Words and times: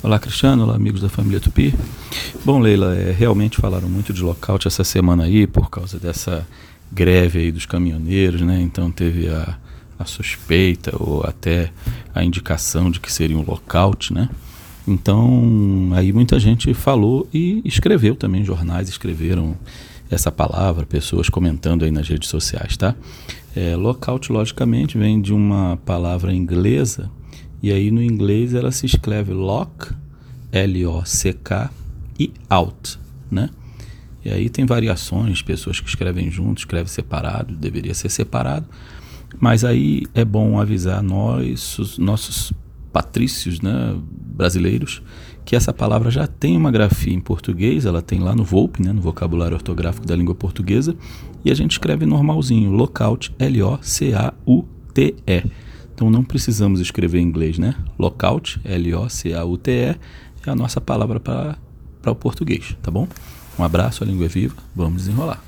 Olá, 0.00 0.16
Cristiano. 0.16 0.62
Olá, 0.62 0.76
amigos 0.76 1.00
da 1.00 1.08
família 1.08 1.40
Tupi. 1.40 1.74
Bom, 2.44 2.60
Leila, 2.60 2.94
é, 2.94 3.10
realmente 3.10 3.56
falaram 3.56 3.88
muito 3.88 4.12
de 4.12 4.22
lockout 4.22 4.68
essa 4.68 4.84
semana 4.84 5.24
aí 5.24 5.44
por 5.44 5.68
causa 5.68 5.98
dessa 5.98 6.46
greve 6.92 7.40
aí 7.40 7.50
dos 7.50 7.66
caminhoneiros, 7.66 8.40
né? 8.40 8.60
Então 8.60 8.92
teve 8.92 9.28
a, 9.28 9.58
a 9.98 10.04
suspeita 10.04 10.92
ou 10.96 11.24
até 11.26 11.72
a 12.14 12.22
indicação 12.22 12.92
de 12.92 13.00
que 13.00 13.12
seria 13.12 13.36
um 13.36 13.42
lockout, 13.42 14.14
né? 14.14 14.30
Então, 14.86 15.90
aí 15.92 16.12
muita 16.12 16.38
gente 16.38 16.72
falou 16.74 17.28
e 17.34 17.60
escreveu 17.64 18.14
também, 18.14 18.44
jornais 18.44 18.88
escreveram 18.88 19.56
essa 20.08 20.30
palavra, 20.30 20.86
pessoas 20.86 21.28
comentando 21.28 21.84
aí 21.84 21.90
nas 21.90 22.08
redes 22.08 22.28
sociais, 22.28 22.76
tá? 22.76 22.94
É, 23.54 23.74
lockout, 23.74 24.30
logicamente, 24.32 24.96
vem 24.96 25.20
de 25.20 25.34
uma 25.34 25.76
palavra 25.84 26.32
inglesa, 26.32 27.10
e 27.62 27.72
aí 27.72 27.90
no 27.90 28.02
inglês 28.02 28.54
ela 28.54 28.70
se 28.70 28.86
escreve 28.86 29.32
lock, 29.32 29.92
L-O-C-K, 30.52 31.70
e 32.18 32.32
out, 32.48 32.98
né? 33.30 33.50
E 34.24 34.30
aí 34.30 34.48
tem 34.48 34.66
variações, 34.66 35.40
pessoas 35.42 35.80
que 35.80 35.88
escrevem 35.88 36.30
juntos, 36.30 36.62
escrevem 36.62 36.88
separado, 36.88 37.54
deveria 37.54 37.94
ser 37.94 38.08
separado, 38.10 38.66
mas 39.38 39.64
aí 39.64 40.04
é 40.14 40.24
bom 40.24 40.60
avisar 40.60 41.02
nós, 41.02 41.78
os 41.78 41.98
nossos 41.98 42.52
patrícios 42.92 43.60
né, 43.60 43.96
brasileiros, 44.10 45.02
que 45.44 45.54
essa 45.54 45.72
palavra 45.72 46.10
já 46.10 46.26
tem 46.26 46.56
uma 46.56 46.70
grafia 46.70 47.14
em 47.14 47.20
português, 47.20 47.86
ela 47.86 48.02
tem 48.02 48.18
lá 48.18 48.34
no 48.34 48.44
VOLP, 48.44 48.82
né, 48.82 48.92
no 48.92 49.00
vocabulário 49.00 49.54
ortográfico 49.54 50.06
da 50.06 50.16
língua 50.16 50.34
portuguesa, 50.34 50.96
e 51.44 51.50
a 51.50 51.54
gente 51.54 51.72
escreve 51.72 52.04
normalzinho, 52.04 52.70
lockout, 52.70 53.34
L-O-C-A-U-T-E. 53.38 53.84
Então 55.98 56.08
não 56.08 56.22
precisamos 56.22 56.78
escrever 56.78 57.18
em 57.18 57.24
inglês, 57.24 57.58
né? 57.58 57.74
Lockout, 57.98 58.60
L-O-C-A-U-T-E, 58.64 59.96
é 60.46 60.48
a 60.48 60.54
nossa 60.54 60.80
palavra 60.80 61.18
para 61.18 61.58
o 62.06 62.14
português, 62.14 62.76
tá 62.80 62.88
bom? 62.88 63.08
Um 63.58 63.64
abraço, 63.64 64.04
a 64.04 64.06
língua 64.06 64.26
é 64.26 64.28
viva, 64.28 64.54
vamos 64.76 65.02
desenrolar. 65.02 65.42